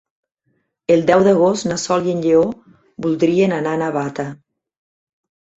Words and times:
El 0.93 1.03
deu 1.09 1.25
d'agost 1.27 1.67
na 1.71 1.77
Sol 1.83 2.09
i 2.11 2.15
en 2.15 2.23
Lleó 2.25 2.41
voldrien 3.07 3.55
anar 3.59 3.75
a 3.79 3.81
Navata. 3.83 4.27